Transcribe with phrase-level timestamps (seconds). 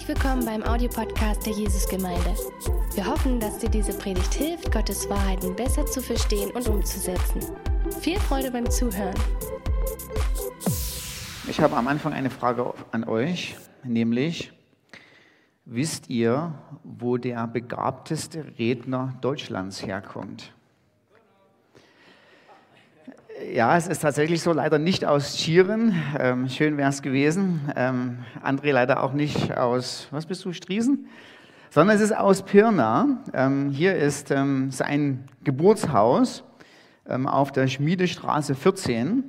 [0.00, 2.34] Herzlich willkommen beim Audiopodcast der Jesusgemeinde.
[2.94, 7.42] Wir hoffen, dass dir diese Predigt hilft, Gottes Wahrheiten besser zu verstehen und umzusetzen.
[8.00, 9.14] Viel Freude beim Zuhören.
[11.50, 14.52] Ich habe am Anfang eine Frage an euch, nämlich,
[15.66, 20.54] wisst ihr, wo der begabteste Redner Deutschlands herkommt?
[23.52, 25.92] Ja, es ist tatsächlich so, leider nicht aus Schieren.
[26.20, 27.60] Ähm, schön wäre es gewesen.
[27.74, 31.08] Ähm, André leider auch nicht aus, was bist du, Striesen?
[31.70, 33.24] Sondern es ist aus Pirna.
[33.32, 36.44] Ähm, hier ist ähm, sein Geburtshaus
[37.08, 39.24] ähm, auf der Schmiedestraße 14.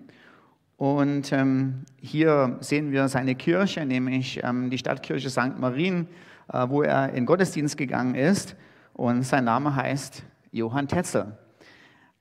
[0.78, 5.58] Und ähm, hier sehen wir seine Kirche, nämlich die Stadtkirche St.
[5.58, 6.08] Marien,
[6.54, 8.56] äh, wo er in Gottesdienst gegangen ist.
[8.94, 11.38] Und sein Name heißt Johann Tetzel.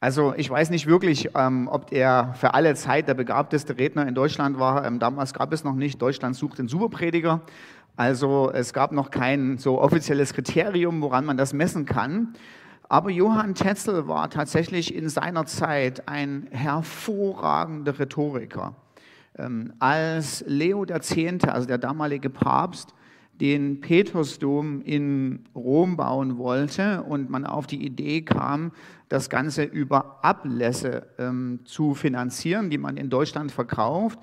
[0.02, 4.14] Also ich weiß nicht wirklich, ähm, ob er für alle Zeit der begabteste Redner in
[4.14, 4.86] Deutschland war.
[4.86, 7.42] Ähm, damals gab es noch nicht, Deutschland sucht den Superprediger.
[7.96, 12.32] Also es gab noch kein so offizielles Kriterium, woran man das messen kann.
[12.88, 18.74] Aber Johann Tetzel war tatsächlich in seiner Zeit ein hervorragender Rhetoriker.
[19.38, 22.94] Ähm, als Leo X., also der damalige Papst,
[23.40, 28.72] den Petersdom in Rom bauen wollte und man auf die Idee kam,
[29.08, 34.18] das Ganze über Ablässe ähm, zu finanzieren, die man in Deutschland verkauft,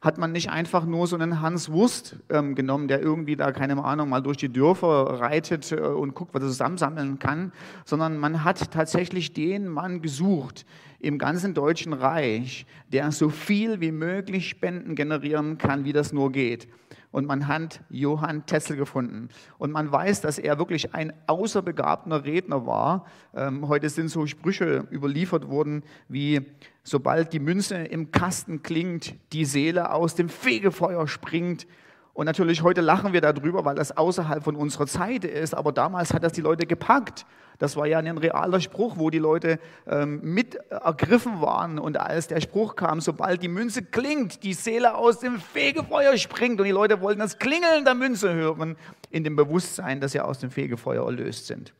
[0.00, 3.82] hat man nicht einfach nur so einen Hans Wurst ähm, genommen, der irgendwie da, keine
[3.84, 7.52] Ahnung, mal durch die Dörfer reitet äh, und guckt, was er zusammensammeln kann,
[7.84, 10.64] sondern man hat tatsächlich den Mann gesucht
[11.00, 16.32] im ganzen Deutschen Reich, der so viel wie möglich Spenden generieren kann, wie das nur
[16.32, 16.68] geht
[17.12, 19.28] und man hat Johann Tessel gefunden.
[19.58, 23.06] Und man weiß, dass er wirklich ein außerbegabter Redner war.
[23.34, 26.40] Ähm, heute sind so Sprüche überliefert worden, wie
[26.84, 31.66] sobald die Münze im Kasten klingt, die Seele aus dem Fegefeuer springt.
[32.12, 36.12] Und natürlich heute lachen wir darüber, weil das außerhalb von unserer Zeit ist, aber damals
[36.12, 37.24] hat das die Leute gepackt.
[37.60, 41.78] Das war ja ein realer Spruch, wo die Leute ähm, mit ergriffen waren.
[41.78, 46.58] Und als der Spruch kam, sobald die Münze klingt, die Seele aus dem Fegefeuer springt.
[46.58, 48.76] Und die Leute wollten das Klingeln der Münze hören,
[49.10, 51.74] in dem Bewusstsein, dass sie aus dem Fegefeuer erlöst sind.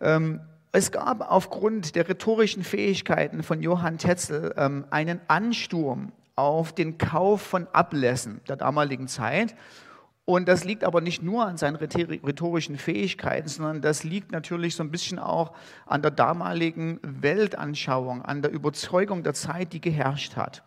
[0.00, 0.40] Ähm,
[0.72, 7.42] es gab aufgrund der rhetorischen Fähigkeiten von Johann Tetzel ähm, einen Ansturm auf den Kauf
[7.42, 9.54] von Ablässen der damaligen Zeit.
[10.24, 14.84] Und das liegt aber nicht nur an seinen rhetorischen Fähigkeiten, sondern das liegt natürlich so
[14.84, 15.52] ein bisschen auch
[15.84, 20.62] an der damaligen Weltanschauung, an der Überzeugung der Zeit, die geherrscht hat.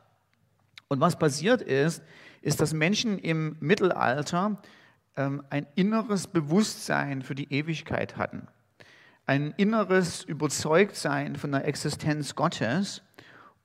[0.89, 2.03] Und was passiert ist,
[2.41, 4.61] ist, dass Menschen im Mittelalter
[5.15, 8.47] ähm, ein inneres Bewusstsein für die Ewigkeit hatten,
[9.25, 13.01] ein inneres Überzeugtsein von der Existenz Gottes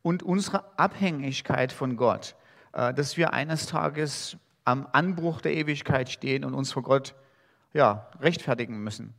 [0.03, 2.37] und unsere Abhängigkeit von Gott,
[2.73, 7.15] äh, dass wir eines Tages am Anbruch der Ewigkeit stehen und uns vor Gott
[7.73, 9.15] ja, rechtfertigen müssen.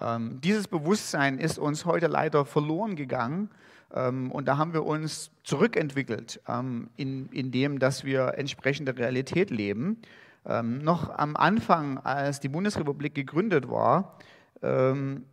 [0.00, 3.50] Ähm, dieses Bewusstsein ist uns heute leider verloren gegangen
[3.94, 9.50] ähm, und da haben wir uns zurückentwickelt, ähm, in, in dem, dass wir entsprechende Realität
[9.50, 10.00] leben.
[10.46, 14.18] Ähm, noch am Anfang, als die Bundesrepublik gegründet war,
[14.62, 15.24] ähm,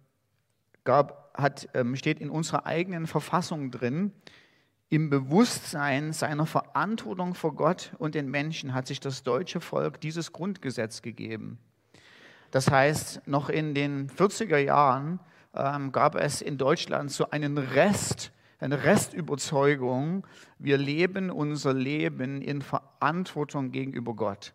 [0.84, 4.12] gab, hat, ähm, steht in unserer eigenen Verfassung drin,
[4.90, 10.32] im Bewusstsein seiner Verantwortung vor Gott und den Menschen hat sich das deutsche Volk dieses
[10.32, 11.58] Grundgesetz gegeben.
[12.52, 15.20] Das heißt, noch in den 40er Jahren
[15.54, 20.26] ähm, gab es in Deutschland so einen Rest, eine Restüberzeugung,
[20.60, 24.54] wir leben unser Leben in Verantwortung gegenüber Gott.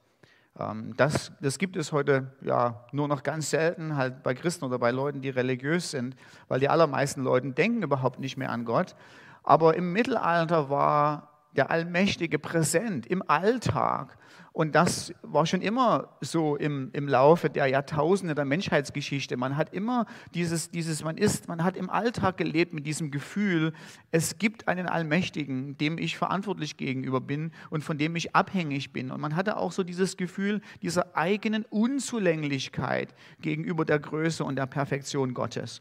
[0.58, 4.78] Ähm, das, das gibt es heute ja nur noch ganz selten, halt bei Christen oder
[4.78, 6.16] bei Leuten, die religiös sind,
[6.48, 8.94] weil die allermeisten Leute denken überhaupt nicht mehr an Gott.
[9.42, 14.16] Aber im Mittelalter war der Allmächtige präsent im Alltag.
[14.52, 19.36] Und das war schon immer so im, im Laufe der Jahrtausende der Menschheitsgeschichte.
[19.36, 23.72] Man hat immer dieses, dieses, man ist, man hat im Alltag gelebt mit diesem Gefühl,
[24.10, 29.12] es gibt einen Allmächtigen, dem ich verantwortlich gegenüber bin und von dem ich abhängig bin.
[29.12, 34.66] Und man hatte auch so dieses Gefühl dieser eigenen Unzulänglichkeit gegenüber der Größe und der
[34.66, 35.81] Perfektion Gottes.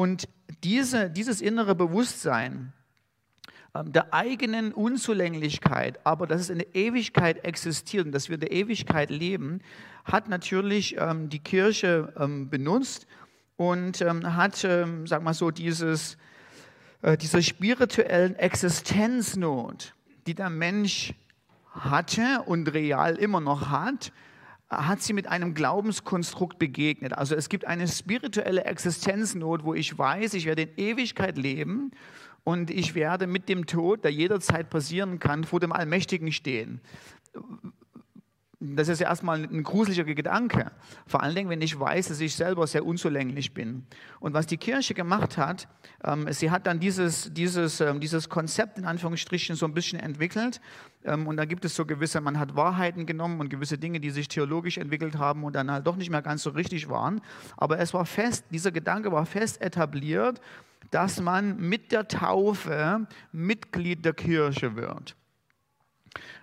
[0.00, 0.28] Und
[0.64, 2.72] diese, dieses innere Bewusstsein
[3.74, 8.40] ähm, der eigenen Unzulänglichkeit, aber dass es in der Ewigkeit existiert und dass wir in
[8.40, 9.60] der Ewigkeit leben,
[10.06, 13.06] hat natürlich ähm, die Kirche ähm, benutzt
[13.58, 16.16] und hat, sag mal so, dieses,
[17.02, 19.94] äh, dieser spirituellen Existenznot,
[20.26, 21.12] die der Mensch
[21.72, 24.12] hatte und real immer noch hat,
[24.70, 27.12] hat sie mit einem Glaubenskonstrukt begegnet.
[27.12, 31.90] Also es gibt eine spirituelle Existenznot, wo ich weiß, ich werde in Ewigkeit leben
[32.44, 36.80] und ich werde mit dem Tod, der jederzeit passieren kann, vor dem Allmächtigen stehen.
[38.60, 40.70] das ist ja erstmal ein gruseliger Gedanke.
[41.06, 43.86] Vor allen Dingen, wenn ich weiß, dass ich selber sehr unzulänglich bin.
[44.20, 45.66] Und was die Kirche gemacht hat,
[46.04, 50.60] ähm, sie hat dann dieses, dieses, ähm, dieses Konzept in Anführungsstrichen so ein bisschen entwickelt.
[51.04, 54.10] Ähm, und da gibt es so gewisse, man hat Wahrheiten genommen und gewisse Dinge, die
[54.10, 57.20] sich theologisch entwickelt haben und dann halt doch nicht mehr ganz so richtig waren.
[57.56, 60.40] Aber es war fest, dieser Gedanke war fest etabliert,
[60.90, 65.16] dass man mit der Taufe Mitglied der Kirche wird.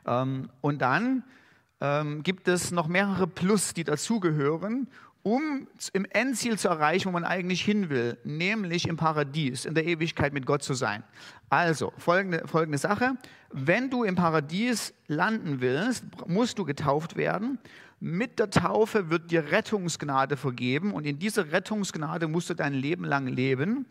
[0.05, 1.23] Ähm, und dann
[1.81, 4.87] ähm, gibt es noch mehrere Plus, die dazugehören,
[5.27, 9.85] um im Endziel zu erreichen, wo man eigentlich hin will, nämlich im Paradies, in der
[9.85, 11.03] Ewigkeit mit Gott zu sein.
[11.49, 13.15] Also, folgende, folgende Sache.
[13.51, 17.59] Wenn du im Paradies landen willst, musst du getauft werden.
[17.99, 23.03] Mit der Taufe wird dir Rettungsgnade vergeben und in dieser Rettungsgnade musst du dein Leben
[23.03, 23.85] lang leben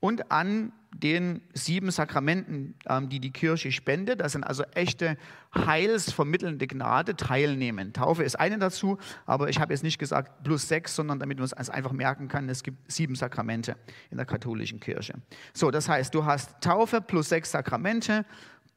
[0.00, 4.20] und an den sieben Sakramenten, ähm, die die Kirche spendet.
[4.20, 5.16] Das sind also echte
[5.54, 7.92] heilsvermittelnde Gnade, teilnehmen.
[7.92, 11.44] Taufe ist eine dazu, aber ich habe jetzt nicht gesagt plus sechs, sondern damit man
[11.44, 13.76] es einfach merken kann, es gibt sieben Sakramente
[14.10, 15.14] in der katholischen Kirche.
[15.52, 18.24] So, das heißt, du hast Taufe plus sechs Sakramente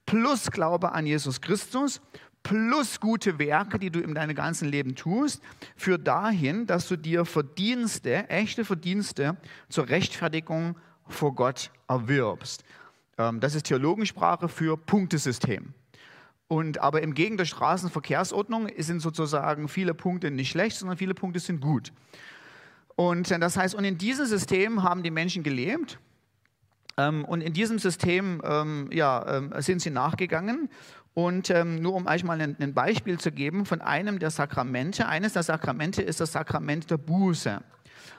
[0.06, 2.00] plus Glaube an Jesus Christus
[2.44, 5.42] plus gute Werke, die du in deinem ganzen Leben tust,
[5.78, 9.38] führt dahin, dass du dir Verdienste, echte Verdienste
[9.70, 10.76] zur Rechtfertigung
[11.08, 12.64] vor Gott erwirbst.
[13.18, 15.74] Ähm, das ist Theologensprache für Punktesystem.
[16.48, 21.40] Und aber im Gegen der Straßenverkehrsordnung sind sozusagen viele Punkte nicht schlecht, sondern viele Punkte
[21.40, 21.92] sind gut.
[22.96, 26.00] Und äh, das heißt, und in diesem System haben die Menschen gelebt.
[26.98, 30.70] Ähm, und in diesem System ähm, ja, sind sie nachgegangen.
[31.16, 35.08] Und nur um euch mal ein Beispiel zu geben von einem der Sakramente.
[35.08, 37.62] Eines der Sakramente ist das Sakrament der Buße.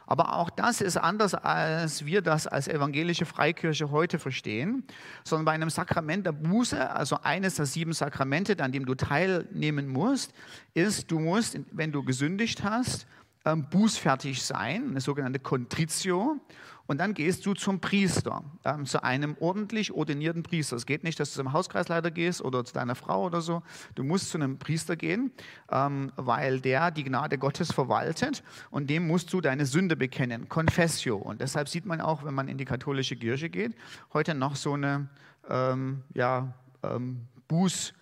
[0.06, 4.84] Aber auch das ist anders, als wir das als evangelische Freikirche heute verstehen,
[5.24, 9.88] sondern bei einem Sakrament der Buße, also eines der sieben Sakramente, an dem du teilnehmen
[9.88, 10.32] musst,
[10.74, 13.06] ist, du musst, wenn du gesündigt hast,
[13.44, 16.40] ähm, bußfertig sein, eine sogenannte Contritio.
[16.86, 20.76] Und dann gehst du zum Priester, ähm, zu einem ordentlich ordinierten Priester.
[20.76, 23.62] Es geht nicht, dass du zum Hauskreisleiter gehst oder zu deiner Frau oder so.
[23.94, 25.32] Du musst zu einem Priester gehen,
[25.70, 30.48] ähm, weil der die Gnade Gottes verwaltet und dem musst du deine Sünde bekennen.
[30.48, 31.16] Confessio.
[31.16, 33.74] Und deshalb sieht man auch, wenn man in die katholische Kirche geht,
[34.12, 35.08] heute noch so eine
[35.48, 36.52] ähm, ja,
[36.82, 37.92] ähm, Buß-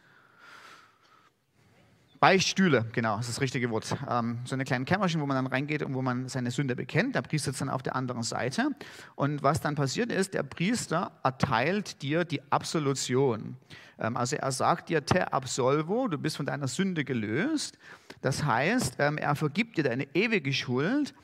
[2.23, 3.97] Beichtstühle, genau, das ist das richtige Wort.
[4.09, 7.17] Ähm, so eine kleine Kämmerchen, wo man dann reingeht und wo man seine Sünde bekennt.
[7.17, 8.69] Der Priester sitzt dann auf der anderen Seite.
[9.17, 13.57] Und was dann passiert ist, der Priester erteilt dir die Absolution.
[13.99, 17.77] Ähm, also er sagt dir, te absolvo, du bist von deiner Sünde gelöst.
[18.21, 21.15] Das heißt, ähm, er vergibt dir deine ewige Schuld,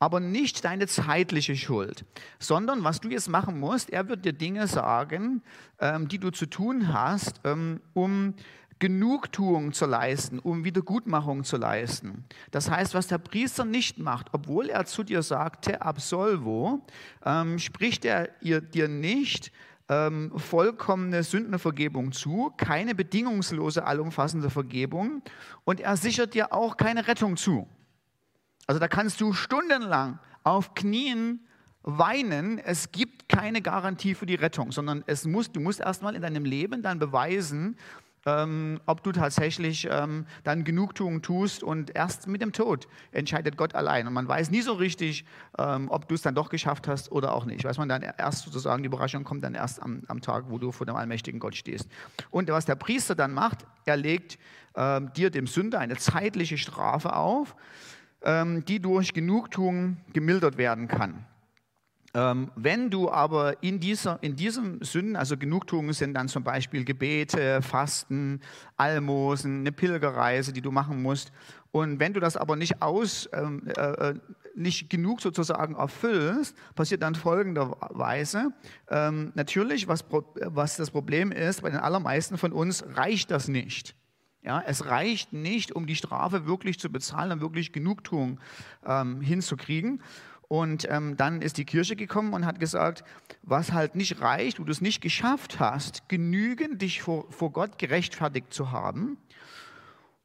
[0.00, 2.04] aber nicht deine zeitliche Schuld,
[2.40, 5.40] sondern was du jetzt machen musst, er wird dir Dinge sagen,
[5.78, 8.34] ähm, die du zu tun hast, ähm, um
[8.78, 12.24] Genugtuung zu leisten, um Wiedergutmachung zu leisten.
[12.50, 16.86] Das heißt, was der Priester nicht macht, obwohl er zu dir sagte, absolvo,
[17.24, 19.52] ähm, spricht er ihr, dir nicht
[19.88, 25.22] ähm, vollkommene Sündenvergebung zu, keine bedingungslose, allumfassende Vergebung
[25.64, 27.66] und er sichert dir auch keine Rettung zu.
[28.66, 31.40] Also da kannst du stundenlang auf Knien
[31.82, 36.22] weinen, es gibt keine Garantie für die Rettung, sondern es muss, du musst erstmal in
[36.22, 37.76] deinem Leben dann beweisen,
[38.28, 43.74] ähm, ob du tatsächlich ähm, dann Genugtuung tust und erst mit dem Tod entscheidet Gott
[43.74, 44.06] allein.
[44.06, 45.24] Und man weiß nie so richtig,
[45.58, 47.64] ähm, ob du es dann doch geschafft hast oder auch nicht.
[47.64, 50.72] Weiß man dann erst sozusagen, die Überraschung kommt dann erst am, am Tag, wo du
[50.72, 51.88] vor dem allmächtigen Gott stehst.
[52.30, 54.38] Und was der Priester dann macht, er legt
[54.76, 57.56] ähm, dir, dem Sünder, eine zeitliche Strafe auf,
[58.22, 61.24] ähm, die durch Genugtuung gemildert werden kann.
[62.14, 66.84] Ähm, wenn du aber in, dieser, in diesem Sünden, also Genugtuungen sind dann zum Beispiel
[66.84, 68.40] Gebete, Fasten,
[68.76, 71.32] Almosen, eine Pilgerreise, die du machen musst.
[71.70, 74.14] Und wenn du das aber nicht aus, ähm, äh, äh
[74.54, 78.50] nicht genug sozusagen erfüllst, passiert dann folgenderweise.
[78.88, 83.94] Ähm, natürlich, was, was das Problem ist, bei den allermeisten von uns reicht das nicht.
[84.42, 88.40] Ja, es reicht nicht, um die Strafe wirklich zu bezahlen und wirklich Genugtuung
[88.84, 90.02] ähm, hinzukriegen.
[90.48, 93.04] Und ähm, dann ist die Kirche gekommen und hat gesagt,
[93.42, 97.78] was halt nicht reicht, wo du es nicht geschafft hast, genügend dich vor, vor Gott
[97.78, 99.18] gerechtfertigt zu haben.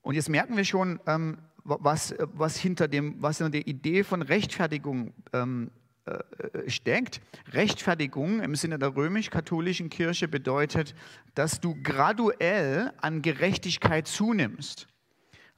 [0.01, 4.21] Und jetzt merken wir schon, ähm, was, was, hinter dem, was hinter der Idee von
[4.21, 5.71] Rechtfertigung ähm,
[6.05, 7.21] äh, steckt.
[7.53, 10.95] Rechtfertigung im Sinne der römisch-katholischen Kirche bedeutet,
[11.33, 14.87] dass du graduell an Gerechtigkeit zunimmst.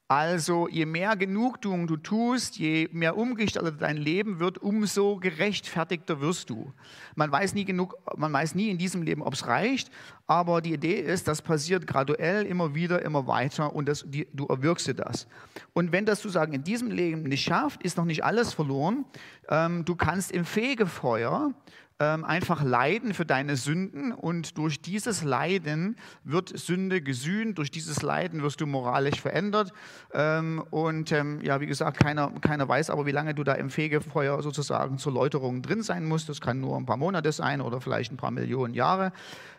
[0.08, 6.52] Also je mehr Genugtuung du tust, je mehr umgestaltet dein Leben wird, umso gerechtfertigter wirst
[6.52, 6.72] du.
[7.16, 9.90] Man weiß nie genug, man weiß nie in diesem Leben, ob es reicht,
[10.28, 14.86] aber die Idee ist, das passiert graduell immer wieder, immer weiter und das, du erwirkst
[14.86, 15.26] dir das.
[15.74, 19.06] Und wenn das sozusagen in diesem Leben nicht schafft, ist noch nicht alles verloren.
[19.50, 21.52] Ähm, du kannst im Fegefeuer
[21.98, 28.44] einfach leiden für deine Sünden und durch dieses Leiden wird Sünde gesühnt, durch dieses Leiden
[28.44, 29.72] wirst du moralisch verändert
[30.14, 33.70] ähm, und ähm, ja, wie gesagt, keiner, keiner weiß aber, wie lange du da im
[33.70, 36.28] Fegefeuer sozusagen zur Läuterung drin sein musst.
[36.28, 39.14] Das kann nur ein paar Monate sein oder vielleicht ein paar Millionen Jahre.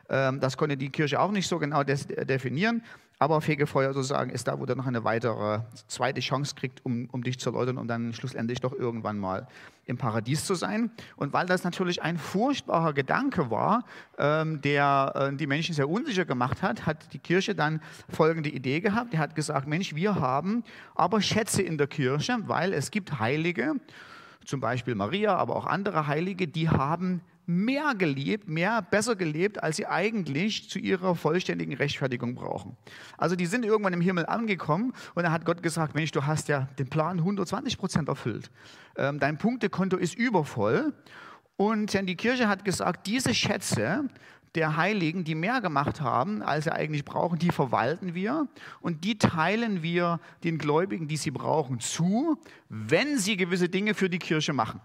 [0.08, 2.82] Ähm, das konnte die Kirche auch nicht so genau definieren.
[3.18, 7.22] Aber Fegefeuer sozusagen ist da, wo du noch eine weitere zweite Chance kriegt, um, um
[7.22, 9.48] dich zu läutern, um dann schlussendlich doch irgendwann mal
[9.86, 10.90] im Paradies zu sein.
[11.16, 13.84] Und weil das natürlich ein furchtbarer Gedanke war,
[14.18, 18.80] ähm, der äh, die Menschen sehr unsicher gemacht hat, hat die Kirche dann folgende Idee
[18.80, 19.12] gehabt.
[19.12, 20.64] Die hat gesagt, Mensch, wir haben
[20.94, 23.74] aber Schätze in der Kirche, weil es gibt Heilige,
[24.44, 29.76] zum Beispiel Maria, aber auch andere Heilige, die haben mehr gelebt, mehr besser gelebt, als
[29.76, 32.76] sie eigentlich zu ihrer vollständigen Rechtfertigung brauchen.
[33.16, 36.48] Also die sind irgendwann im Himmel angekommen und da hat Gott gesagt, Mensch, du hast
[36.48, 38.50] ja den Plan 120 Prozent erfüllt.
[38.96, 40.92] Ähm, dein Punktekonto ist übervoll.
[41.56, 44.04] Und die Kirche hat gesagt, diese Schätze
[44.56, 48.48] der Heiligen, die mehr gemacht haben, als sie eigentlich brauchen, die verwalten wir
[48.80, 52.38] und die teilen wir den Gläubigen, die sie brauchen, zu,
[52.68, 54.80] wenn sie gewisse Dinge für die Kirche machen.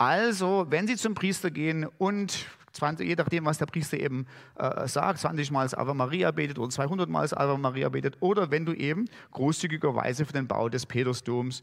[0.00, 4.88] Also, wenn Sie zum Priester gehen und 20, je nachdem, was der Priester eben äh,
[4.88, 8.50] sagt, 20 Mal das Ave Maria betet oder 200 Mal das Ave Maria betet, oder
[8.50, 11.62] wenn du eben großzügigerweise für den Bau des Petersdoms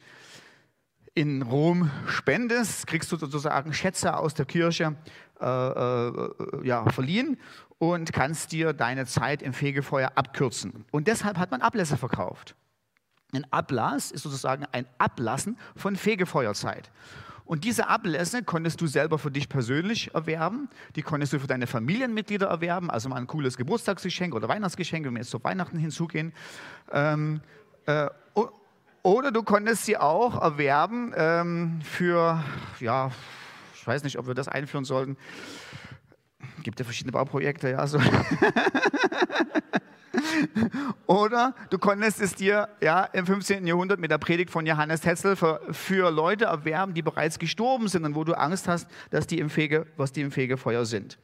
[1.16, 4.96] in Rom spendest, kriegst du sozusagen Schätze aus der Kirche
[5.42, 6.32] äh, äh,
[6.64, 7.40] ja, verliehen
[7.80, 10.86] und kannst dir deine Zeit im Fegefeuer abkürzen.
[10.92, 12.56] Und deshalb hat man Ablässe verkauft.
[13.34, 16.92] Ein Ablass ist sozusagen ein Ablassen von Fegefeuerzeit.
[17.48, 21.66] Und diese Ablässe konntest du selber für dich persönlich erwerben, die konntest du für deine
[21.66, 26.34] Familienmitglieder erwerben, also mal ein cooles Geburtstagsgeschenk oder Weihnachtsgeschenk, wenn wir jetzt zu Weihnachten hinzugehen.
[26.92, 27.40] Ähm,
[27.86, 28.08] äh,
[29.02, 32.44] oder du konntest sie auch erwerben ähm, für,
[32.82, 33.12] ja,
[33.74, 35.16] ich weiß nicht, ob wir das einführen sollten.
[36.64, 37.88] Gibt ja verschiedene Bauprojekte, ja.
[37.88, 38.02] So.
[41.08, 43.66] Oder du konntest es dir ja, im 15.
[43.66, 48.06] Jahrhundert mit der Predigt von Johannes Tetzel für, für, Leute erwerben, die bereits gestorben sind
[48.06, 51.18] und wo du Angst hast, dass die im Fege, was die im Fegefeuer sind.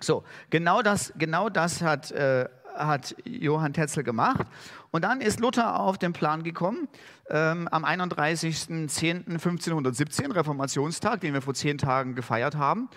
[0.00, 4.46] So, genau das, genau das hat, äh, hat Johann Tetzel gemacht.
[4.90, 6.88] Und dann ist Luther auf den Plan gekommen,
[7.30, 12.88] ähm, am 31.10.1517, Reformationstag, den wir vor zehn Tagen gefeiert haben.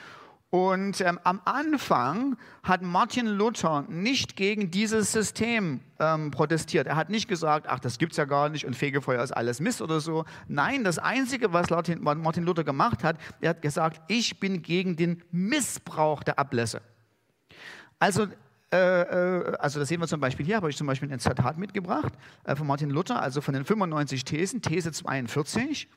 [0.50, 6.88] Und ähm, am Anfang hat Martin Luther nicht gegen dieses System ähm, protestiert.
[6.88, 9.60] Er hat nicht gesagt, ach, das gibt es ja gar nicht und Fegefeuer ist alles
[9.60, 10.24] Mist oder so.
[10.48, 15.22] Nein, das Einzige, was Martin Luther gemacht hat, er hat gesagt, ich bin gegen den
[15.32, 16.82] Missbrauch der Ablässe.
[18.00, 18.28] Also,
[18.72, 21.58] äh, äh, also das sehen wir zum Beispiel hier, habe ich zum Beispiel ein Zitat
[21.58, 22.14] mitgebracht
[22.46, 25.90] äh, von Martin Luther, also von den 95 Thesen, These 42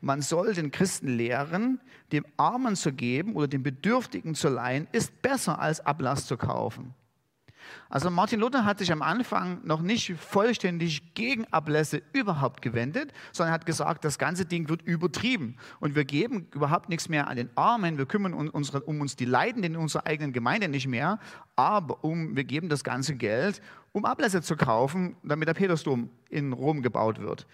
[0.00, 1.80] man soll den Christen lehren,
[2.12, 6.94] dem Armen zu geben oder dem Bedürftigen zu leihen, ist besser als Ablass zu kaufen.
[7.88, 13.52] Also Martin Luther hat sich am Anfang noch nicht vollständig gegen Ablässe überhaupt gewendet, sondern
[13.54, 17.50] hat gesagt, das ganze Ding wird übertrieben und wir geben überhaupt nichts mehr an den
[17.56, 21.18] Armen, wir kümmern uns um uns die Leidenden in unserer eigenen Gemeinde nicht mehr,
[21.56, 23.60] aber um, wir geben das ganze Geld,
[23.92, 27.46] um Ablässe zu kaufen, damit der Petersdom in Rom gebaut wird.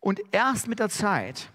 [0.00, 1.50] Und erst mit der Zeit,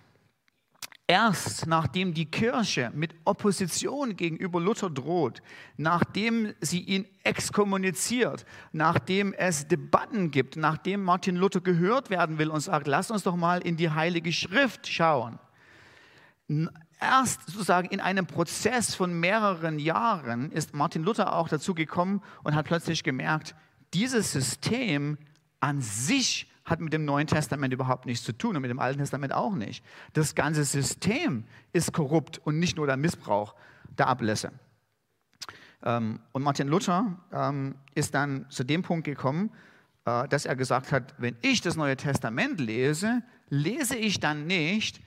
[1.08, 5.42] erst nachdem die Kirche mit Opposition gegenüber Luther droht,
[5.78, 12.62] nachdem sie ihn exkommuniziert, nachdem es Debatten gibt, nachdem Martin Luther gehört werden will und
[12.62, 15.40] sagt, lass uns doch mal in die Heilige Schrift schauen.
[17.00, 22.56] Erst sozusagen in einem Prozess von mehreren Jahren ist Martin Luther auch dazu gekommen und
[22.56, 23.56] hat plötzlich gemerkt,
[23.94, 25.18] dieses System
[25.60, 29.00] an sich hat mit dem Neuen Testament überhaupt nichts zu tun und mit dem Alten
[29.00, 29.86] Testament auch nicht.
[30.14, 33.56] Das ganze System ist korrupt und nicht nur der Missbrauch
[33.98, 34.52] der Ablässe.
[35.84, 39.52] Ähm, und Martin Luther ähm, ist dann zu dem Punkt gekommen,
[40.06, 45.02] äh, dass er gesagt hat, wenn ich das Neue Testament lese, lese ich dann nicht,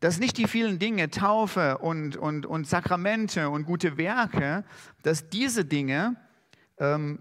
[0.00, 4.64] dass nicht die vielen Dinge, Taufe und, und, und Sakramente und gute Werke,
[5.02, 6.16] dass diese Dinge
[6.78, 7.20] ähm,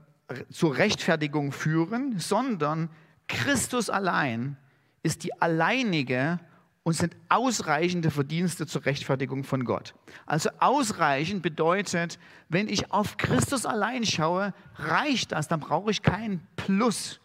[0.50, 2.90] zur Rechtfertigung führen, sondern
[3.28, 4.58] Christus allein
[5.02, 6.40] ist die alleinige
[6.84, 9.94] und sind ausreichende Verdienste zur Rechtfertigung von Gott.
[10.26, 16.46] Also ausreichend bedeutet, wenn ich auf Christus allein schaue, reicht das, dann brauche ich kein
[16.58, 17.22] Plus,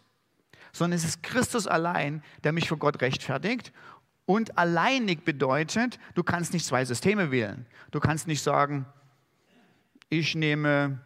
[0.71, 3.73] sondern es ist Christus allein, der mich vor Gott rechtfertigt.
[4.25, 7.65] Und alleinig bedeutet, du kannst nicht zwei Systeme wählen.
[7.91, 8.85] Du kannst nicht sagen,
[10.09, 11.01] ich nehme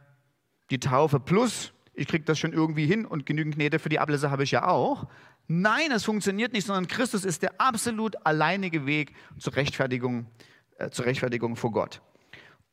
[0.70, 4.32] die Taufe plus, ich kriege das schon irgendwie hin und genügend Knete für die Ablöse
[4.32, 5.08] habe ich ja auch.
[5.48, 10.26] Nein, es funktioniert nicht, sondern Christus ist der absolut alleinige Weg zur Rechtfertigung,
[10.78, 12.02] äh, zur Rechtfertigung vor Gott.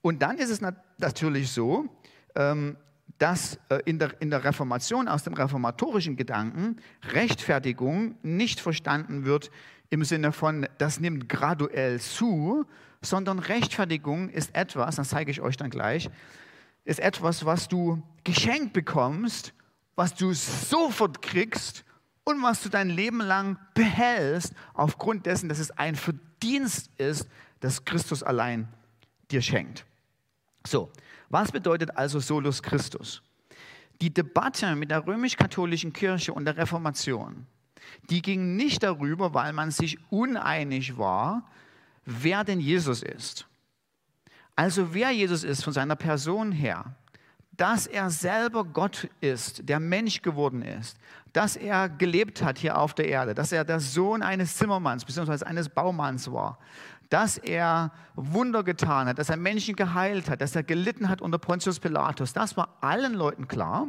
[0.03, 1.87] Und dann ist es nat natürlich so,
[2.35, 2.77] ähm,
[3.19, 6.77] dass äh, in, der, in der Reformation aus dem reformatorischen Gedanken
[7.11, 9.51] Rechtfertigung nicht verstanden wird
[9.91, 12.65] im Sinne von, das nimmt graduell zu,
[13.03, 16.09] sondern Rechtfertigung ist etwas, das zeige ich euch dann gleich,
[16.85, 19.53] ist etwas, was du geschenkt bekommst,
[19.97, 21.85] was du sofort kriegst
[22.25, 27.29] und was du dein Leben lang behältst, aufgrund dessen, dass es ein Verdienst ist,
[27.61, 28.69] das Christus allein
[29.31, 29.85] dir schenkt.
[30.67, 30.91] So,
[31.29, 33.23] was bedeutet also Solus Christus?
[34.01, 37.47] Die Debatte mit der römisch-katholischen Kirche und der Reformation,
[38.09, 41.47] die ging nicht darüber, weil man sich uneinig war,
[42.05, 43.47] wer denn Jesus ist.
[44.61, 46.85] Also wer Jesus ist von seiner Person her,
[47.53, 50.99] dass er selber Gott ist, der Mensch geworden ist,
[51.33, 55.47] dass er gelebt hat hier auf der Erde, dass er der Sohn eines Zimmermanns bzw.
[55.47, 56.59] eines Baumanns war,
[57.09, 61.39] dass er Wunder getan hat, dass er Menschen geheilt hat, dass er gelitten hat unter
[61.39, 62.35] Pontius Pilatus.
[62.35, 63.87] Das war allen Leuten klar.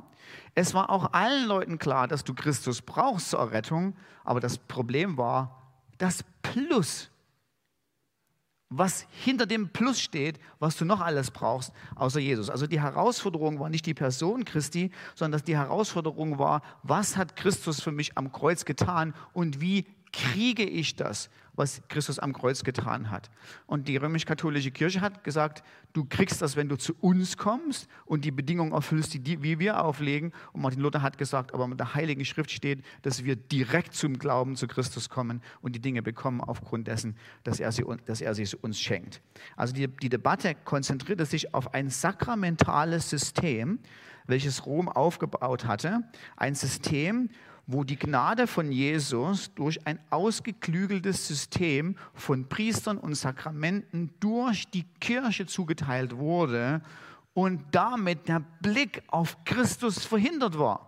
[0.55, 3.93] Es war auch allen Leuten klar, dass du Christus brauchst zur Errettung.
[4.23, 5.63] Aber das Problem war
[5.97, 7.10] das Plus
[8.71, 12.49] was hinter dem Plus steht, was du noch alles brauchst, außer Jesus.
[12.49, 17.81] Also die Herausforderung war nicht die Person Christi, sondern die Herausforderung war, was hat Christus
[17.81, 23.09] für mich am Kreuz getan und wie kriege ich das, was Christus am Kreuz getan
[23.09, 23.29] hat.
[23.67, 28.25] Und die römisch-katholische Kirche hat gesagt, du kriegst das, wenn du zu uns kommst und
[28.25, 30.31] die Bedingungen erfüllst, die, wie wir auflegen.
[30.53, 34.17] Und Martin Luther hat gesagt, aber mit der Heiligen Schrift steht, dass wir direkt zum
[34.17, 38.33] Glauben zu Christus kommen und die Dinge bekommen aufgrund dessen, dass er sie, dass er
[38.33, 39.21] sie uns schenkt.
[39.55, 43.79] Also die, die Debatte konzentrierte sich auf ein sakramentales System,
[44.27, 46.01] welches Rom aufgebaut hatte.
[46.35, 47.29] Ein System,
[47.67, 54.85] wo die Gnade von Jesus durch ein ausgeklügeltes System von Priestern und Sakramenten durch die
[54.99, 56.81] Kirche zugeteilt wurde
[57.33, 60.87] und damit der Blick auf Christus verhindert war.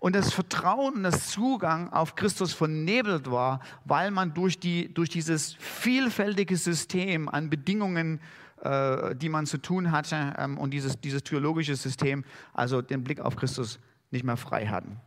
[0.00, 5.08] Und das Vertrauen und das Zugang auf Christus vernebelt war, weil man durch, die, durch
[5.08, 8.20] dieses vielfältige System an Bedingungen,
[8.62, 13.20] äh, die man zu tun hatte, ähm, und dieses, dieses theologische System, also den Blick
[13.20, 13.78] auf Christus
[14.10, 15.00] nicht mehr frei hatten.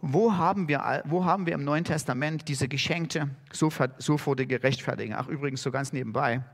[0.00, 5.16] Wo haben, wir, wo haben wir im Neuen Testament diese geschenkte, sofortige Rechtfertigung?
[5.18, 6.44] Ach, übrigens, so ganz nebenbei,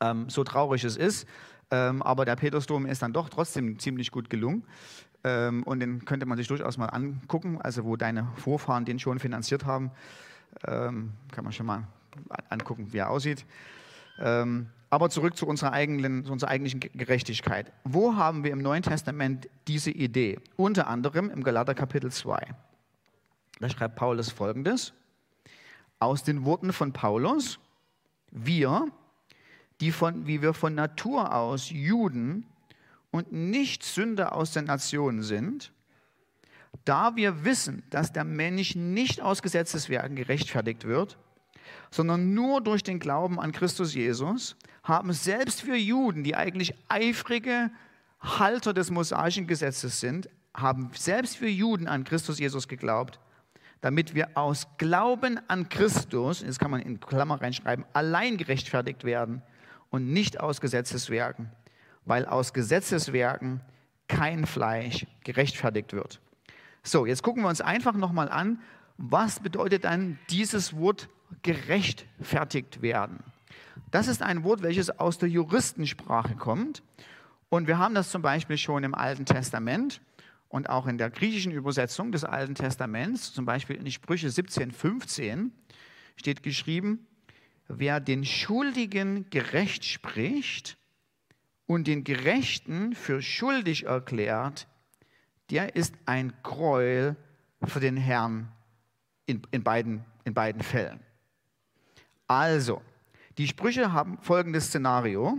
[0.00, 1.26] ähm, so traurig es ist,
[1.72, 4.64] ähm, aber der Petersdom ist dann doch trotzdem ziemlich gut gelungen.
[5.24, 9.18] Ähm, und den könnte man sich durchaus mal angucken, also wo deine Vorfahren den schon
[9.18, 9.90] finanziert haben.
[10.66, 11.88] Ähm, kann man schon mal
[12.48, 13.44] angucken, wie er aussieht.
[14.92, 17.72] Aber zurück zu unserer, eigenen, zu unserer eigentlichen Gerechtigkeit.
[17.82, 20.38] Wo haben wir im Neuen Testament diese Idee?
[20.56, 22.54] Unter anderem im Galater Kapitel 2.
[23.58, 24.92] Da schreibt Paulus folgendes:
[25.98, 27.58] Aus den Worten von Paulus,
[28.30, 28.86] wir,
[29.80, 32.44] die von, wie wir von Natur aus Juden
[33.10, 35.72] und nicht Sünder aus der Nation sind,
[36.84, 41.16] da wir wissen, dass der Mensch nicht aus Gesetzeswerken gerechtfertigt wird,
[41.90, 47.70] sondern nur durch den Glauben an Christus Jesus, haben selbst wir Juden, die eigentlich eifrige
[48.20, 53.18] Halter des mosaischen Gesetzes sind, haben selbst wir Juden an Christus Jesus geglaubt,
[53.80, 59.42] damit wir aus Glauben an Christus, das kann man in Klammer reinschreiben, allein gerechtfertigt werden
[59.90, 61.50] und nicht aus Gesetzeswerken,
[62.04, 63.60] weil aus Gesetzeswerken
[64.08, 66.20] kein Fleisch gerechtfertigt wird.
[66.82, 68.60] So, jetzt gucken wir uns einfach nochmal an,
[68.98, 71.08] was bedeutet dann dieses Wort
[71.42, 73.22] gerechtfertigt werden.
[73.90, 76.82] Das ist ein Wort, welches aus der Juristensprache kommt.
[77.48, 80.00] Und wir haben das zum Beispiel schon im Alten Testament
[80.48, 85.52] und auch in der griechischen Übersetzung des Alten Testaments, zum Beispiel in Sprüche 17, 15,
[86.16, 87.06] steht geschrieben,
[87.68, 90.76] wer den Schuldigen gerecht spricht
[91.66, 94.66] und den Gerechten für schuldig erklärt,
[95.50, 97.16] der ist ein Gräuel
[97.64, 98.50] für den Herrn
[99.26, 101.00] in, in, beiden, in beiden Fällen.
[102.32, 102.80] Also,
[103.36, 105.38] die Sprüche haben folgendes Szenario.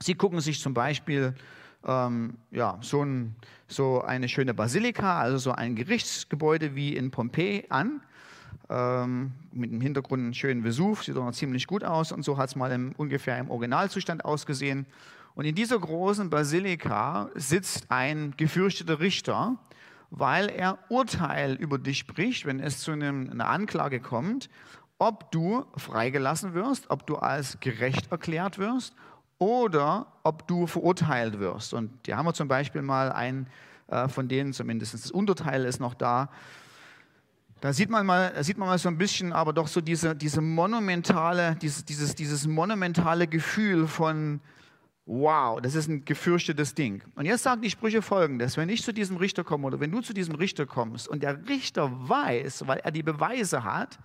[0.00, 1.34] Sie gucken sich zum Beispiel
[1.82, 3.34] ähm, ja, so, ein,
[3.68, 8.02] so, eine schöne Basilika, also so ein Gerichtsgebäude wie in Pompeji an.
[8.68, 12.36] Ähm, mit dem Hintergrund einen schönen Vesuv, sieht doch noch ziemlich gut aus und so
[12.36, 14.84] hat es mal im, ungefähr im Originalzustand ausgesehen.
[15.34, 19.56] Und in dieser großen Basilika sitzt ein gefürchteter Richter,
[20.10, 24.50] weil er Urteil über dich spricht, wenn es zu einem, einer Anklage kommt,
[24.98, 28.94] ob du freigelassen wirst, ob du als gerecht erklärt wirst
[29.38, 31.74] oder ob du verurteilt wirst.
[31.74, 33.46] Und hier haben wir zum Beispiel mal einen
[33.88, 36.30] äh, von denen, zumindest das Unterteil ist noch da.
[37.60, 40.40] Da sieht man mal, sieht man mal so ein bisschen, aber doch so diese, diese
[40.40, 44.40] monumentale, dieses, dieses, dieses monumentale Gefühl von,
[45.06, 47.02] wow, das ist ein gefürchtetes Ding.
[47.14, 50.00] Und jetzt sagen die Sprüche folgendes, wenn ich zu diesem Richter komme oder wenn du
[50.00, 53.98] zu diesem Richter kommst und der Richter weiß, weil er die Beweise hat,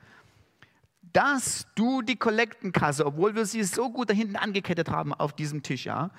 [1.14, 5.64] dass du die Kollektenkasse, obwohl wir sie so gut da hinten angekettet haben auf diesem
[5.64, 6.12] Tisch, ja,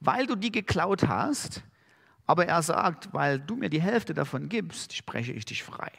[0.00, 1.62] weil du die geklaut hast,
[2.26, 5.90] aber er sagt, weil du mir die Hälfte davon gibst, spreche ich dich frei.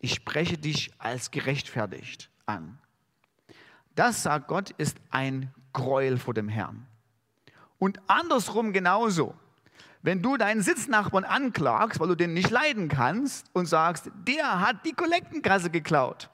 [0.00, 2.78] Ich spreche dich als gerechtfertigt an.
[3.94, 6.86] Das, sagt Gott, ist ein Gräuel vor dem Herrn.
[7.78, 9.34] Und andersrum genauso.
[10.02, 14.86] Wenn du deinen Sitznachbarn anklagst, weil du den nicht leiden kannst und sagst, der hat
[14.86, 16.30] die Kollektenkasse geklaut,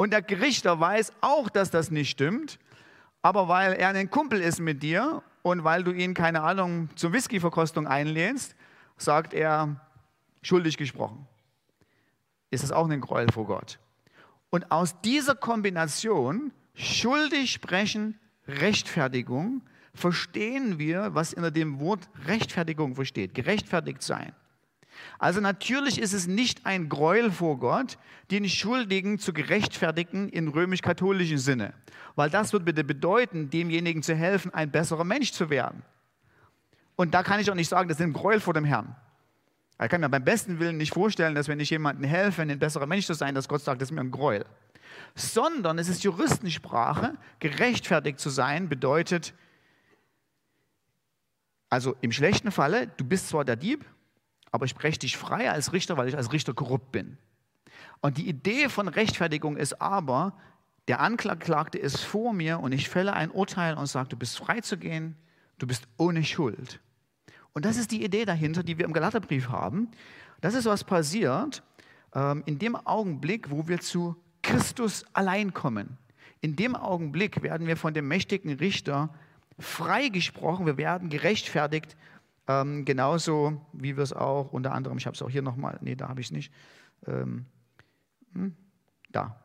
[0.00, 2.58] und der Gerichter weiß auch, dass das nicht stimmt,
[3.20, 7.12] aber weil er ein Kumpel ist mit dir und weil du ihn, keine Ahnung, zur
[7.12, 8.56] Whisky-Verkostung einlehnst,
[8.96, 9.78] sagt er,
[10.40, 11.28] schuldig gesprochen.
[12.48, 13.78] Ist das auch ein Gräuel vor Gott?
[14.48, 19.60] Und aus dieser Kombination, schuldig sprechen, Rechtfertigung,
[19.92, 24.32] verstehen wir, was in dem Wort Rechtfertigung versteht, gerechtfertigt sein.
[25.18, 27.98] Also natürlich ist es nicht ein Gräuel vor Gott,
[28.30, 31.74] den Schuldigen zu gerechtfertigen in römisch-katholischen Sinne,
[32.16, 35.82] weil das wird bitte bedeuten, demjenigen zu helfen, ein besserer Mensch zu werden.
[36.96, 38.94] Und da kann ich auch nicht sagen, das ist ein Gräuel vor dem Herrn.
[39.82, 42.86] Ich kann mir beim besten Willen nicht vorstellen, dass wenn ich jemandem helfe, ein besserer
[42.86, 44.44] Mensch zu sein, dass Gott sagt, das ist mir ein Gräuel.
[45.14, 49.32] Sondern es ist Juristensprache, gerechtfertigt zu sein, bedeutet,
[51.70, 53.86] also im schlechten Falle, du bist zwar der Dieb,
[54.50, 57.18] aber ich spreche dich frei als Richter, weil ich als Richter korrupt bin.
[58.00, 60.34] Und die Idee von Rechtfertigung ist aber,
[60.88, 64.60] der Anklagte ist vor mir und ich fälle ein Urteil und sage, du bist frei
[64.60, 65.16] zu gehen,
[65.58, 66.80] du bist ohne Schuld.
[67.52, 69.90] Und das ist die Idee dahinter, die wir im Galaterbrief haben.
[70.40, 71.62] Das ist, was passiert
[72.14, 75.98] ähm, in dem Augenblick, wo wir zu Christus allein kommen.
[76.40, 79.14] In dem Augenblick werden wir von dem mächtigen Richter
[79.58, 81.96] freigesprochen, wir werden gerechtfertigt
[82.50, 85.94] ähm, genauso wie wir es auch unter anderem, ich habe es auch hier nochmal, nee,
[85.94, 86.52] da habe ich es nicht,
[87.06, 87.46] ähm,
[88.32, 88.56] hm,
[89.10, 89.40] da,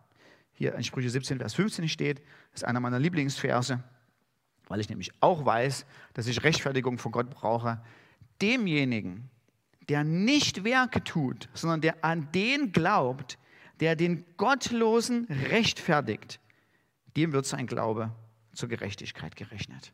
[0.54, 2.22] hier in Sprüche 17, Vers 15 steht,
[2.54, 3.84] ist einer meiner Lieblingsverse,
[4.68, 7.82] weil ich nämlich auch weiß, dass ich Rechtfertigung von Gott brauche.
[8.42, 9.30] Demjenigen,
[9.90, 13.38] der nicht Werke tut, sondern der an den glaubt,
[13.80, 16.40] der den Gottlosen rechtfertigt,
[17.16, 18.12] dem wird sein Glaube
[18.54, 19.94] zur Gerechtigkeit gerechnet.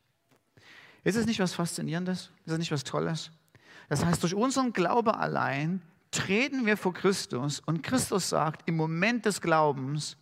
[1.04, 2.32] Ist es nicht was Faszinierendes?
[2.46, 3.32] Ist es nicht was Tolles?
[3.90, 9.26] Das heißt, durch unseren Glaube allein treten wir vor Christus und Christus sagt im Moment
[9.26, 10.18] des Glaubens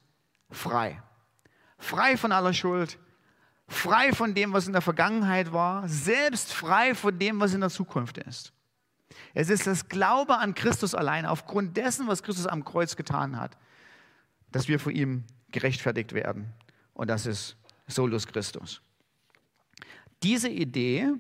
[0.49, 1.01] frei.
[1.77, 2.97] Frei von aller Schuld,
[3.67, 7.69] frei von dem, was in der Vergangenheit war, selbst frei von dem, was in der
[7.69, 8.53] Zukunft ist.
[9.33, 13.57] Es ist das Glaube an Christus allein, aufgrund dessen, was Christus am Kreuz getan hat,
[14.51, 16.53] dass wir vor ihm gerechtfertigt werden.
[16.93, 17.55] Und das ist
[17.87, 18.81] Solus Christus
[20.23, 21.13] diese Idee,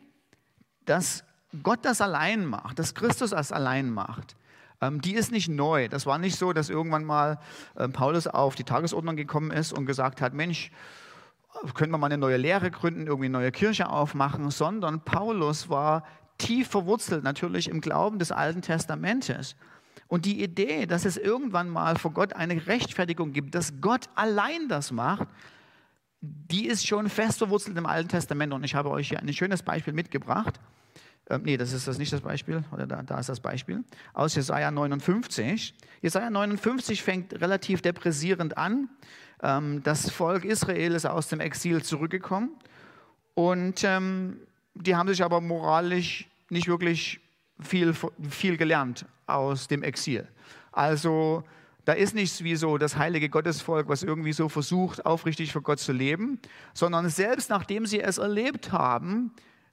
[0.85, 1.23] dass
[1.63, 4.35] Gott das allein macht, dass Christus das allein macht,
[4.81, 5.87] ähm, die ist nicht neu.
[5.87, 7.39] Das war nicht so, dass irgendwann mal
[7.77, 10.71] ähm, Paulus auf die Tagesordnung gekommen ist und gesagt hat, Mensch,
[11.73, 16.03] können wir mal eine neue Lehre gründen, irgendwie eine neue Kirche aufmachen, sondern Paulus war
[16.37, 19.55] tief verwurzelt natürlich im Glauben des Alten Testamentes.
[20.07, 24.67] Und die Idee, dass es irgendwann mal vor Gott eine Rechtfertigung gibt, dass Gott allein
[24.69, 25.27] das macht,
[26.21, 28.53] die ist schon fest verwurzelt im Alten Testament.
[28.53, 30.59] Und ich habe euch hier ein schönes Beispiel mitgebracht.
[31.29, 34.35] Ähm, nee, das ist das nicht das Beispiel, oder da, da ist das Beispiel, aus
[34.35, 35.75] Jesaja 59.
[36.01, 38.89] Jesaja 59 fängt relativ depressierend an.
[39.43, 42.49] Ähm, das Volk Israel ist aus dem Exil zurückgekommen
[43.35, 44.39] und ähm,
[44.73, 47.19] die haben sich aber moralisch nicht wirklich
[47.59, 47.93] viel,
[48.29, 50.27] viel gelernt aus dem Exil.
[50.71, 51.43] Also
[51.89, 55.79] da ist nichts wie so das heilige Gottesvolk, was irgendwie so versucht, aufrichtig für Gott
[55.79, 56.37] zu leben,
[56.75, 59.31] sondern selbst nachdem sie es erlebt haben,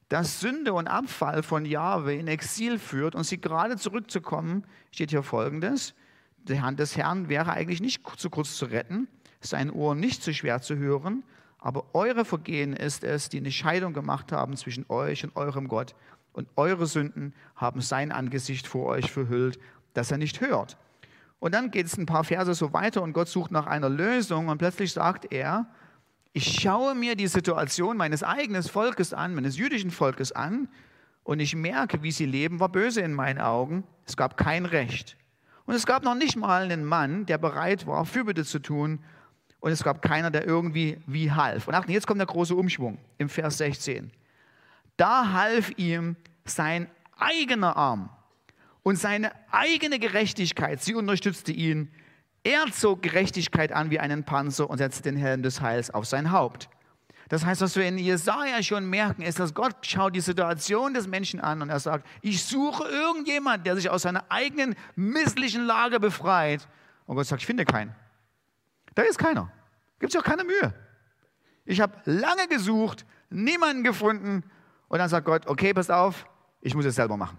[0.09, 5.21] dass Sünde und Abfall von Jahwe in Exil führt und sie gerade zurückzukommen, steht hier
[5.21, 5.93] folgendes:
[6.39, 9.07] Die Hand des Herrn wäre eigentlich nicht zu kurz zu retten,
[9.39, 11.21] sein Ohr nicht zu schwer zu hören,
[11.59, 15.93] aber eure Vergehen ist es, die eine Scheidung gemacht haben zwischen euch und eurem Gott.
[16.33, 19.59] Und eure Sünden haben sein Angesicht vor euch verhüllt,
[19.93, 20.79] dass er nicht hört.
[21.39, 24.47] Und dann geht es ein paar Verse so weiter und Gott sucht nach einer Lösung
[24.47, 25.67] und plötzlich sagt er,
[26.33, 30.67] ich schaue mir die Situation meines eigenen Volkes an, meines jüdischen Volkes an
[31.23, 33.83] und ich merke, wie sie leben, war böse in meinen Augen.
[34.05, 35.17] Es gab kein Recht.
[35.65, 38.99] Und es gab noch nicht mal einen Mann, der bereit war, Fürbitte zu tun.
[39.59, 41.67] Und es gab keiner, der irgendwie wie half.
[41.67, 44.11] Und achten, jetzt kommt der große Umschwung im Vers 16.
[44.95, 48.09] Da half ihm sein eigener Arm
[48.87, 50.81] und seine eigene Gerechtigkeit.
[50.81, 51.91] Sie unterstützte ihn.
[52.45, 56.31] Er zog Gerechtigkeit an wie einen Panzer und setzte den Helm des Heils auf sein
[56.31, 56.69] Haupt.
[57.27, 61.05] Das heißt, was wir in Jesaja schon merken, ist, dass Gott schaut die Situation des
[61.05, 65.99] Menschen an und er sagt, ich suche irgendjemand, der sich aus seiner eigenen misslichen Lage
[65.99, 66.65] befreit.
[67.07, 67.93] Und Gott sagt, ich finde keinen.
[68.95, 69.51] Da ist keiner.
[69.99, 70.73] Gibt es auch keine Mühe.
[71.65, 74.45] Ich habe lange gesucht, niemanden gefunden.
[74.87, 76.25] Und dann sagt Gott, okay, pass auf,
[76.61, 77.37] ich muss es selber machen.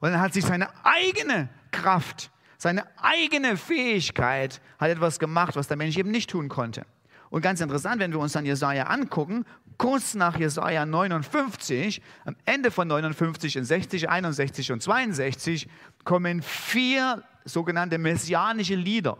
[0.00, 5.76] Und dann hat sich seine eigene Kraft, seine eigene Fähigkeit, hat etwas gemacht, was der
[5.76, 6.86] Mensch eben nicht tun konnte.
[7.30, 9.44] Und ganz interessant, wenn wir uns dann Jesaja angucken,
[9.76, 15.68] kurz nach Jesaja 59, am Ende von 59 in 60, 61 und 62
[16.04, 19.18] kommen vier sogenannte messianische Lieder.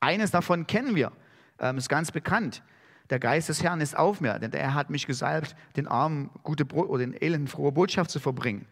[0.00, 1.12] Eines davon kennen wir,
[1.58, 2.62] ähm, ist ganz bekannt.
[3.10, 6.64] Der Geist des Herrn ist auf mir, denn er hat mich gesalbt, den Armen gute
[6.64, 8.66] Brot oder den Elenden frohe Botschaft zu verbringen.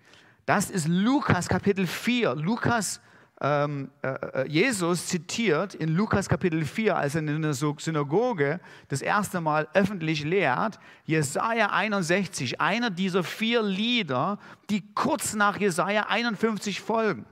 [0.47, 2.35] Das ist Lukas Kapitel 4.
[2.35, 3.01] Lukas
[3.41, 9.03] ähm, äh, äh, Jesus zitiert in Lukas Kapitel 4, als er in der Synagoge das
[9.03, 14.39] erste Mal öffentlich lehrt, Jesaja 61, einer dieser vier Lieder,
[14.71, 17.27] die kurz nach Jesaja 51 folgen.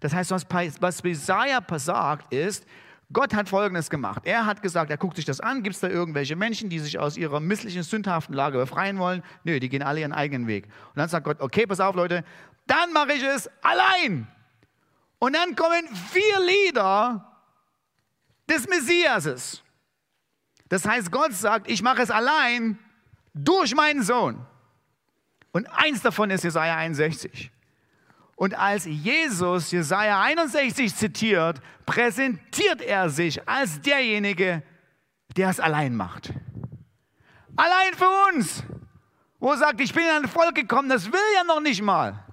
[0.00, 0.46] Das heißt, was,
[0.80, 2.66] was Jesaja sagt, ist,
[3.12, 4.22] Gott hat Folgendes gemacht.
[4.24, 6.98] Er hat gesagt, er guckt sich das an, gibt es da irgendwelche Menschen, die sich
[6.98, 9.22] aus ihrer misslichen, sündhaften Lage befreien wollen?
[9.44, 10.64] Nö, die gehen alle ihren eigenen Weg.
[10.64, 12.24] Und dann sagt Gott, okay, pass auf Leute,
[12.66, 14.26] dann mache ich es allein.
[15.18, 17.24] Und dann kommen vier Lieder
[18.48, 19.62] des Messiases.
[20.68, 22.78] Das heißt, Gott sagt, ich mache es allein
[23.32, 24.44] durch meinen Sohn.
[25.52, 27.50] Und eins davon ist Jesaja 61.
[28.36, 34.62] Und als Jesus Jesaja 61 zitiert, präsentiert er sich als derjenige,
[35.36, 36.32] der es allein macht.
[37.56, 38.64] Allein für uns.
[39.38, 42.23] Wo er sagt, ich bin in ein Volk gekommen, das will ja noch nicht mal.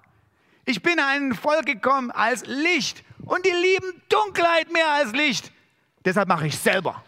[0.65, 5.52] Ich bin in ein Volk gekommen als Licht und die lieben Dunkelheit mehr als Licht.
[6.06, 7.04] Deshalb mache ich selber.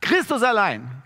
[0.00, 1.02] Christus allein.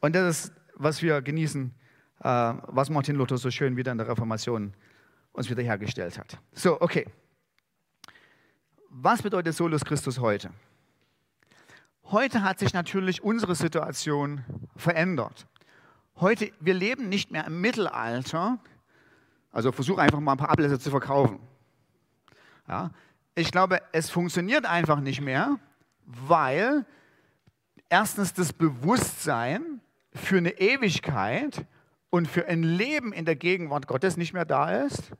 [0.00, 1.72] Und das ist, was wir genießen,
[2.20, 2.28] äh,
[2.66, 4.74] was Martin Luther so schön wieder in der Reformation
[5.32, 6.38] uns wiederhergestellt hat.
[6.52, 7.06] So, okay.
[8.90, 10.50] Was bedeutet Solus Christus heute?
[12.04, 14.44] Heute hat sich natürlich unsere Situation
[14.76, 15.46] verändert.
[16.16, 18.58] Heute, wir leben nicht mehr im Mittelalter,
[19.52, 21.38] also versuche einfach mal ein paar Ablässe zu verkaufen.
[22.68, 22.90] Ja,
[23.34, 25.58] ich glaube, es funktioniert einfach nicht mehr,
[26.04, 26.84] weil
[27.88, 29.80] erstens das Bewusstsein
[30.14, 31.66] für eine Ewigkeit
[32.10, 35.12] und für ein Leben in der Gegenwart Gottes nicht mehr da ist.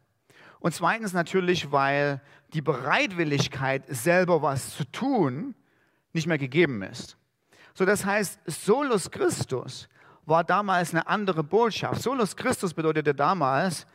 [0.60, 2.20] Und zweitens natürlich, weil
[2.52, 5.54] die Bereitwilligkeit, selber was zu tun,
[6.12, 7.16] nicht mehr gegeben ist.
[7.74, 9.88] So, das heißt, Solus Christus
[10.24, 12.02] war damals eine andere Botschaft.
[12.02, 13.86] Solus Christus bedeutete damals,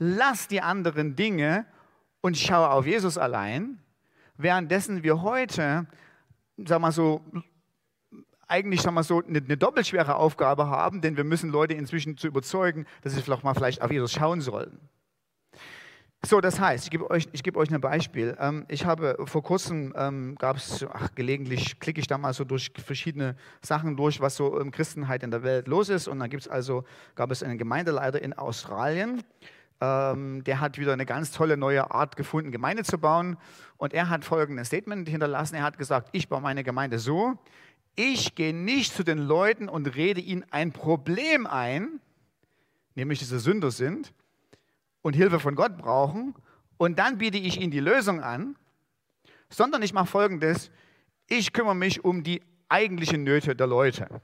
[0.00, 1.66] lass die anderen Dinge
[2.22, 3.78] und schau auf Jesus allein,
[4.36, 5.86] währenddessen wir heute,
[6.56, 7.20] sag mal so,
[8.48, 12.26] eigentlich sag mal so, eine, eine doppelschwere Aufgabe haben, denn wir müssen Leute inzwischen zu
[12.26, 14.80] überzeugen, dass sie vielleicht mal vielleicht auf Jesus schauen sollen.
[16.26, 18.36] So, das heißt, ich gebe euch, ich gebe euch ein Beispiel.
[18.38, 20.84] Ähm, ich habe vor kurzem, ähm, gab es,
[21.14, 25.30] gelegentlich klicke ich da mal so durch verschiedene Sachen durch, was so in Christenheit in
[25.30, 26.08] der Welt los ist.
[26.08, 26.84] Und dann gibt es also,
[27.14, 29.22] gab es einen Gemeindeleiter in Australien,
[29.80, 33.36] ähm, der hat wieder eine ganz tolle neue Art gefunden, Gemeinde zu bauen.
[33.76, 35.54] Und er hat folgendes Statement hinterlassen.
[35.54, 37.38] Er hat gesagt, ich baue meine Gemeinde so,
[37.96, 42.00] ich gehe nicht zu den Leuten und rede ihnen ein Problem ein,
[42.94, 44.12] nämlich dass sie Sünder sind
[45.02, 46.34] und Hilfe von Gott brauchen,
[46.80, 48.56] und dann biete ich ihnen die Lösung an,
[49.50, 50.70] sondern ich mache folgendes,
[51.28, 52.40] ich kümmere mich um die
[52.70, 54.22] eigentlichen Nöte der Leute.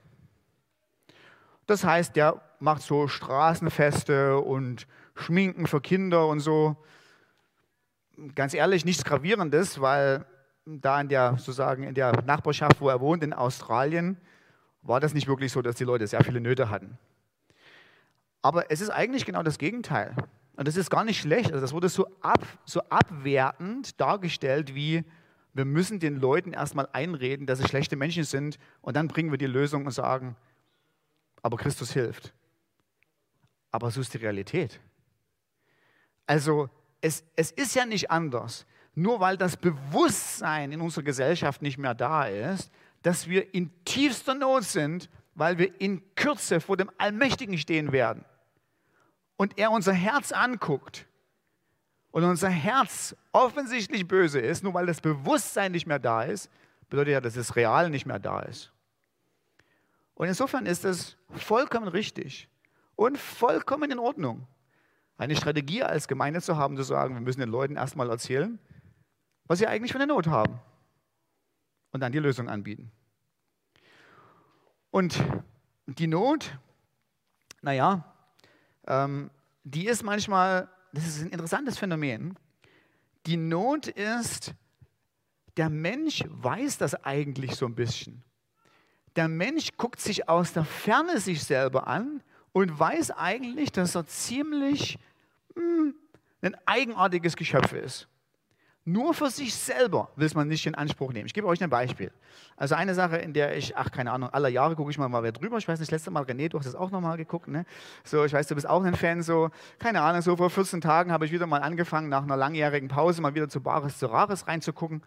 [1.66, 6.76] Das heißt, der macht so Straßenfeste und Schminken für Kinder und so.
[8.34, 10.24] Ganz ehrlich, nichts Gravierendes, weil
[10.64, 14.16] da in der, sozusagen in der Nachbarschaft, wo er wohnt, in Australien,
[14.82, 16.98] war das nicht wirklich so, dass die Leute sehr viele Nöte hatten.
[18.42, 20.14] Aber es ist eigentlich genau das Gegenteil.
[20.56, 21.52] Und das ist gar nicht schlecht.
[21.52, 25.04] Also das wurde so, ab, so abwertend dargestellt, wie
[25.52, 29.38] wir müssen den Leuten erstmal einreden, dass sie schlechte Menschen sind und dann bringen wir
[29.38, 30.36] die Lösung und sagen,
[31.42, 32.34] aber Christus hilft.
[33.70, 34.80] Aber so ist die Realität.
[36.26, 36.68] Also
[37.00, 38.66] es, es ist ja nicht anders.
[38.94, 42.70] Nur weil das Bewusstsein in unserer Gesellschaft nicht mehr da ist,
[43.02, 48.24] dass wir in tiefster Not sind, weil wir in Kürze vor dem Allmächtigen stehen werden.
[49.36, 51.06] und er unser Herz anguckt
[52.10, 56.50] und unser Herz offensichtlich böse ist, nur weil das Bewusstsein nicht mehr da ist,
[56.88, 58.72] bedeutet ja, dass das Real nicht mehr da ist.
[60.14, 62.48] Und insofern ist es vollkommen richtig
[62.94, 64.46] und vollkommen in Ordnung,
[65.16, 68.58] eine Strategie als Gemeinde zu haben, zu sagen, wir müssen den Leuten erstmal erzählen,
[69.46, 70.60] was sie eigentlich für eine Not haben
[71.92, 72.90] und dann die Lösung anbieten.
[74.90, 75.22] Und
[75.86, 76.58] die Not,
[77.62, 78.12] naja,
[78.86, 79.30] ähm,
[79.64, 82.38] die ist manchmal, das ist ein interessantes Phänomen.
[83.26, 84.54] Die Not ist,
[85.56, 88.22] der Mensch weiß das eigentlich so ein bisschen.
[89.16, 92.22] Der Mensch guckt sich aus der Ferne sich selber an
[92.56, 94.98] und weiß eigentlich, dass er ziemlich
[95.56, 95.94] mh, hm,
[96.40, 98.08] ein eigenartiges Geschöpf ist.
[98.86, 101.26] Nur für sich selber will man nicht in Anspruch nehmen.
[101.26, 102.10] Ich gebe euch ein Beispiel.
[102.56, 105.22] Also eine Sache, in der ich, ach keine Ahnung, aller Jahre gucke ich mal, mal
[105.22, 105.58] wer drüber.
[105.58, 107.46] Ich weiß nicht, das letzte Mal, René, du hast das auch nochmal geguckt.
[107.46, 107.66] Ne?
[108.04, 109.22] So, ich weiß, du bist auch ein Fan.
[109.22, 112.88] So, keine Ahnung, so vor 14 Tagen habe ich wieder mal angefangen, nach einer langjährigen
[112.88, 115.02] Pause mal wieder zu Bares zu Rares reinzugucken.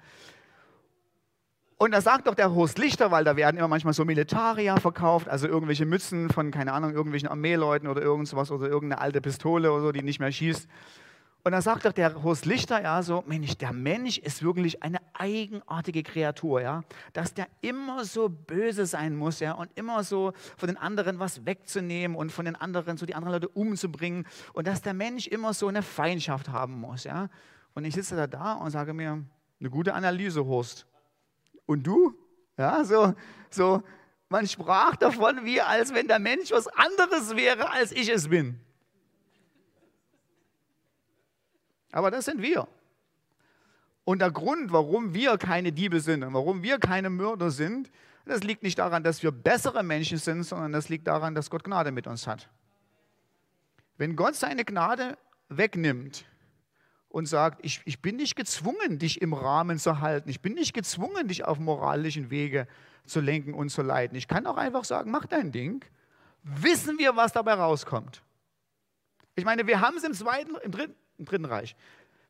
[1.81, 5.29] Und da sagt doch der Horst Lichter, weil da werden immer manchmal so Militaria verkauft,
[5.29, 9.83] also irgendwelche Mützen von, keine Ahnung, irgendwelchen Armeeleuten oder irgendwas oder irgendeine alte Pistole oder
[9.83, 10.67] so, die nicht mehr schießt.
[11.45, 14.97] Und dann sagt doch der Horst Lichter, ja, so, Mensch, der Mensch ist wirklich eine
[15.13, 16.81] eigenartige Kreatur, ja,
[17.13, 21.45] dass der immer so böse sein muss, ja, und immer so von den anderen was
[21.45, 25.53] wegzunehmen und von den anderen so die anderen Leute umzubringen und dass der Mensch immer
[25.53, 27.29] so eine Feindschaft haben muss, ja.
[27.73, 29.23] Und ich sitze da da und sage mir,
[29.61, 30.88] eine gute Analyse, Horst.
[31.69, 32.15] Und du?
[32.57, 33.13] Ja, so,
[33.51, 33.83] so,
[34.27, 38.59] man sprach davon, wie als wenn der Mensch was anderes wäre, als ich es bin.
[41.91, 42.67] Aber das sind wir.
[44.03, 47.91] Und der Grund, warum wir keine Diebe sind und warum wir keine Mörder sind,
[48.25, 51.63] das liegt nicht daran, dass wir bessere Menschen sind, sondern das liegt daran, dass Gott
[51.63, 52.49] Gnade mit uns hat.
[53.95, 56.25] Wenn Gott seine Gnade wegnimmt
[57.09, 60.73] und sagt, ich, ich bin nicht gezwungen, dich im Rahmen zu halten, ich bin nicht
[60.73, 62.67] gezwungen, dich auf moralischen Wege
[63.05, 64.15] zu lenken und zu leiten.
[64.15, 65.83] Ich kann auch einfach sagen, mach dein Ding,
[66.43, 68.21] wissen wir, was dabei rauskommt.
[69.35, 71.75] Ich meine, wir haben es im zweiten, im dritten, im Dritten Reich.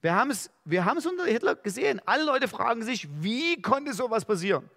[0.01, 2.01] Wir haben es wir unter Hitler gesehen.
[2.05, 4.69] Alle Leute fragen sich, wie konnte sowas passieren?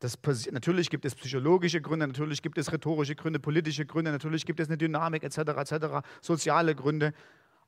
[0.00, 4.44] Das passiert, natürlich gibt es psychologische Gründe, natürlich gibt es rhetorische Gründe, politische Gründe, natürlich
[4.44, 5.38] gibt es eine Dynamik etc.
[5.38, 6.04] etc.
[6.20, 7.14] soziale Gründe.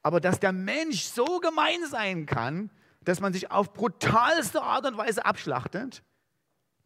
[0.05, 2.71] Aber dass der Mensch so gemein sein kann,
[3.03, 6.03] dass man sich auf brutalste Art und Weise abschlachtet,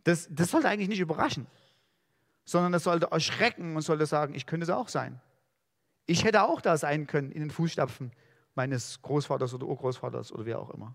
[0.05, 1.49] das, das sollte eigentlich nicht überraschen,
[2.45, 5.21] sondern das sollte erschrecken und sollte sagen, ich könnte es auch sein.
[6.07, 8.13] Ich hätte auch da sein können in den Fußstapfen
[8.55, 10.95] meines Großvaters oder Urgroßvaters oder wer auch immer.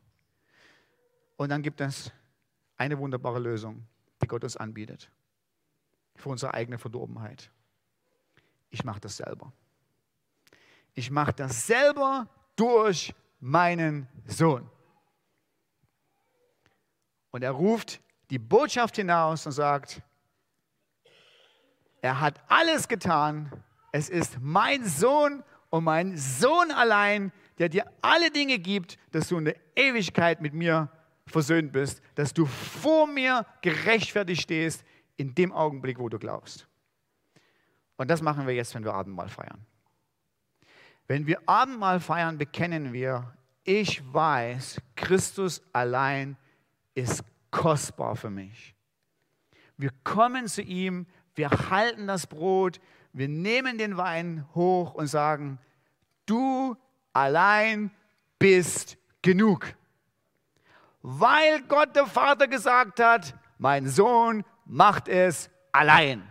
[1.36, 2.10] Und dann gibt es
[2.78, 3.86] eine wunderbare Lösung,
[4.22, 5.12] die Gott uns anbietet
[6.16, 7.52] für unsere eigene Verdorbenheit.
[8.70, 9.52] Ich mache das selber.
[10.94, 14.70] Ich mache das selber durch meinen Sohn.
[17.32, 20.02] Und er ruft die Botschaft hinaus und sagt,
[22.02, 23.52] er hat alles getan.
[23.92, 29.38] Es ist mein Sohn und mein Sohn allein, der dir alle Dinge gibt, dass du
[29.38, 30.90] in der Ewigkeit mit mir
[31.26, 34.84] versöhnt bist, dass du vor mir gerechtfertigt stehst
[35.16, 36.68] in dem Augenblick, wo du glaubst.
[37.98, 39.66] Und das machen wir jetzt, wenn wir Abendmahl feiern.
[41.08, 46.38] Wenn wir Abendmahl feiern, bekennen wir, ich weiß, Christus allein
[46.96, 48.76] ist kostbar für mich.
[49.78, 52.80] Wir kommen zu ihm, wir halten das Brot,
[53.12, 55.60] wir nehmen den Wein hoch und sagen,
[56.26, 56.76] du
[57.12, 57.92] allein
[58.40, 59.74] bist genug.
[61.02, 66.24] Weil Gott der Vater gesagt hat, mein Sohn macht es allein.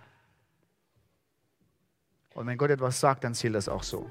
[2.35, 4.11] Und wenn Gott etwas sagt, dann zählt das auch so.